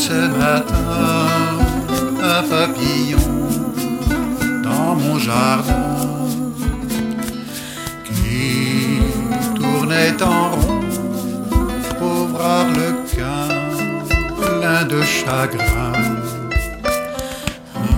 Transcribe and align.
ce 0.00 0.28
matin 0.38 1.26
un 2.22 2.42
papillon 2.54 3.18
dans 4.64 4.94
mon 4.94 5.18
jardin 5.18 5.98
qui 8.06 9.02
tournait 9.56 10.22
en 10.22 10.52
rond, 10.52 10.80
pauvre 11.98 12.40
harlequin, 12.40 13.48
plein 14.40 14.84
de 14.84 15.02
chagrin. 15.02 15.92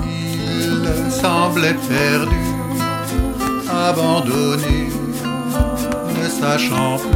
Il 0.04 1.12
semblait 1.22 1.78
perdu, 1.88 2.44
abandonné, 3.88 4.88
ne 6.16 6.28
sachant 6.28 6.96
plus 6.96 7.12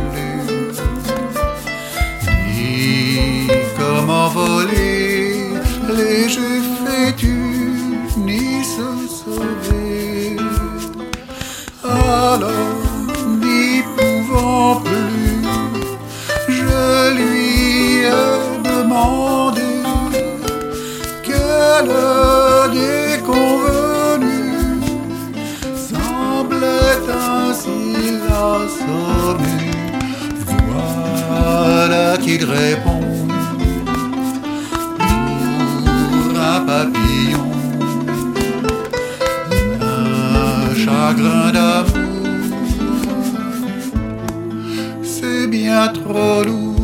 comment 4.06 4.28
voler 4.28 5.48
les 5.88 6.28
fêtus, 6.84 7.98
ni 8.16 8.62
se 8.64 8.88
sauver. 9.18 10.36
Alors, 11.82 12.76
n'y 13.42 13.82
pouvant 13.96 14.76
plus, 14.76 15.42
je 16.48 17.14
lui 17.18 18.04
ai 18.04 18.36
demandé 18.68 19.62
quel 21.24 21.88
déconvenu 22.80 24.40
semblait 25.90 27.06
ainsi 27.10 27.78
l'assommer. 28.28 29.70
Voilà 30.46 32.18
qu'il 32.18 32.44
répond 32.44 32.95
bien 45.48 45.88
trop 45.88 46.42
lourd. 46.44 46.74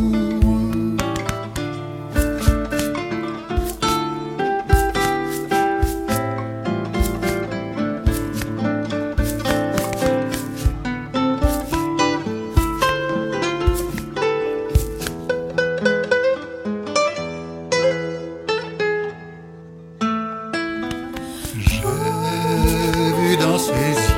J'ai 21.59 23.13
vu 23.19 23.37
dans 23.37 23.59
ses 23.59 23.73
yeux 23.73 24.12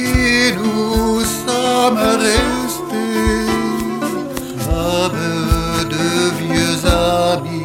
Et 0.00 0.52
nous 0.56 1.20
sommes 1.20 1.98
restés 2.18 3.46
comme 4.64 5.88
de 5.88 6.08
vieux 6.40 6.78
amis 6.84 7.62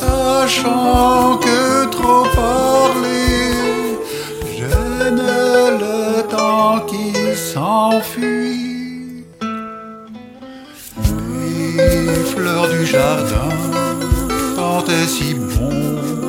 sachant 0.00 1.38
que 1.38 1.84
trop 1.90 2.24
parler 2.34 3.52
gêne 4.58 5.22
le 5.78 6.22
temps 6.28 6.80
qui 6.88 7.12
s'enfuit. 7.36 9.24
Les 11.76 12.24
fleurs 12.34 12.68
du 12.68 12.84
jardin 12.84 13.50
sentaient 14.56 15.06
si 15.06 15.34
bon 15.34 16.23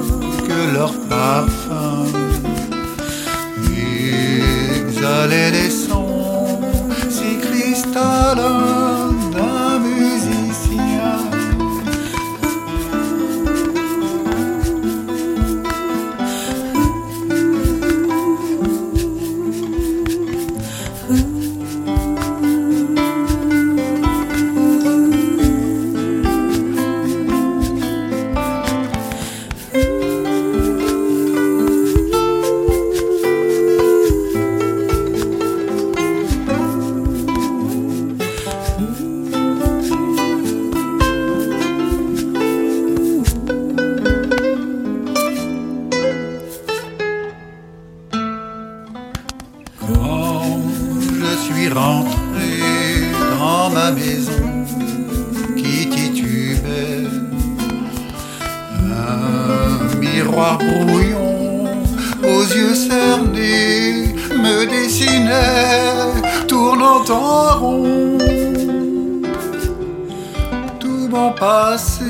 leur 0.73 0.93
parfum 1.09 2.24
suis 51.65 51.73
rentré 51.73 53.11
dans 53.39 53.69
ma 53.71 53.91
maison 53.91 54.65
qui 55.57 55.89
titubait, 55.89 57.07
un 58.81 59.95
miroir 59.99 60.57
brouillon 60.57 61.65
aux 62.23 62.43
yeux 62.43 62.75
cernés 62.75 64.15
me 64.31 64.65
dessinait 64.65 66.47
tournant 66.47 67.03
en 67.09 67.59
rond. 67.59 68.17
Tout 70.79 71.07
mon 71.09 71.31
passé 71.31 72.03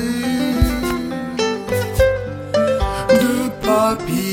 de 3.10 3.66
papillon 3.66 4.25